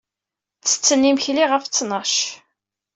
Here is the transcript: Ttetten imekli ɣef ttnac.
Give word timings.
Ttetten 0.61 1.07
imekli 1.09 1.45
ɣef 1.51 1.63
ttnac. 1.65 2.13